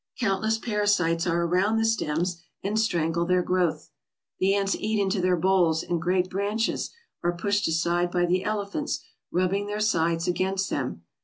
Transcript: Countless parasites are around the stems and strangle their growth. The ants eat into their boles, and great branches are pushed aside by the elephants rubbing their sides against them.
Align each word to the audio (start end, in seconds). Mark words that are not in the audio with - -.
Countless 0.19 0.57
parasites 0.57 1.27
are 1.27 1.43
around 1.43 1.77
the 1.77 1.85
stems 1.85 2.41
and 2.63 2.79
strangle 2.79 3.23
their 3.23 3.43
growth. 3.43 3.91
The 4.39 4.55
ants 4.55 4.75
eat 4.75 4.99
into 4.99 5.21
their 5.21 5.37
boles, 5.37 5.83
and 5.83 6.01
great 6.01 6.27
branches 6.27 6.89
are 7.21 7.37
pushed 7.37 7.67
aside 7.67 8.09
by 8.09 8.25
the 8.25 8.43
elephants 8.43 9.03
rubbing 9.29 9.67
their 9.67 9.79
sides 9.79 10.27
against 10.27 10.71
them. 10.71 11.03